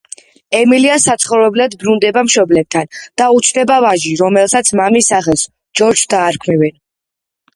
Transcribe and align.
ემილია 0.59 0.93
საცხოვრებლად 1.01 1.73
ბრუნდება 1.83 2.23
მშობლებთან 2.29 2.89
და 3.21 3.27
უჩნდება 3.35 3.77
ვაჟი, 3.85 4.13
რომელსაც 4.23 4.71
მამის 4.81 5.11
სახელს 5.13 5.43
ჯორჯს 5.81 6.07
დაარქმევენ. 6.15 6.75